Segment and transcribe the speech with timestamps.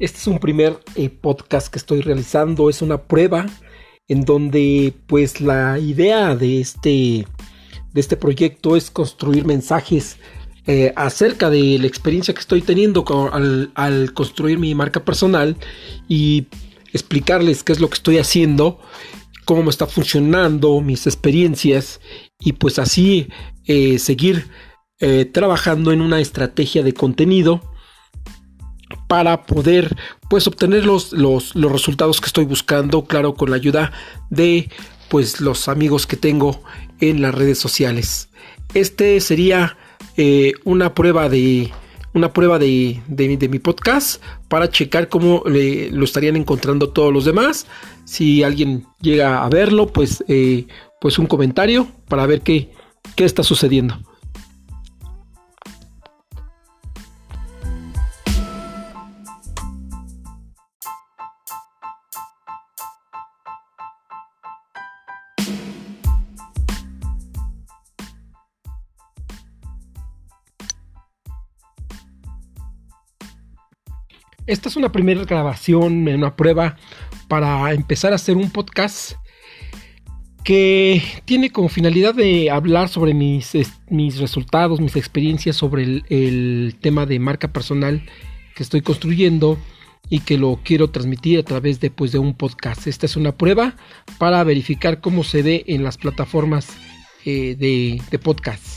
[0.00, 3.46] Este es un primer eh, podcast que estoy realizando, es una prueba
[4.08, 7.26] en donde pues la idea de este,
[7.92, 10.16] de este proyecto es construir mensajes
[10.66, 15.56] eh, acerca de la experiencia que estoy teniendo al, construir mi marca personal
[16.08, 16.48] y
[16.92, 18.80] explicarles qué es lo que estoy haciendo
[19.44, 22.00] cómo me está funcionando, mis experiencias
[22.40, 23.28] y pues así
[23.66, 24.48] eh, seguir
[25.32, 27.60] trabajando en una estrategia de contenido
[29.06, 29.96] para poder
[30.28, 33.92] pues obtener los, los, resultados que estoy buscando, claro, con la ayuda
[34.30, 34.70] de
[35.08, 36.62] pues los amigos que tengo
[37.00, 38.28] en las redes sociales.
[38.72, 39.76] Este sería
[40.16, 41.72] eh, una prueba de
[42.14, 47.66] una prueba de, de, mi podcast para checar cómo lo estarían encontrando todos los demás.
[48.04, 50.66] Si alguien llega a verlo, pues, eh,
[51.00, 52.70] pues un comentario para ver qué,
[53.16, 53.98] qué está sucediendo.
[74.46, 76.76] Esta es una primera grabación, una prueba
[77.28, 79.12] para empezar a hacer un podcast
[80.44, 83.52] que tiene como finalidad de hablar sobre mis,
[83.88, 88.02] mis resultados, mis experiencias sobre el, tema de marca personal
[88.54, 89.58] que estoy construyendo
[90.10, 92.86] y que lo quiero transmitir a través de, pues, de un podcast.
[92.86, 93.76] Esta es una prueba
[94.18, 96.68] para verificar cómo se ve en las plataformas
[97.24, 98.73] eh, de, de podcast.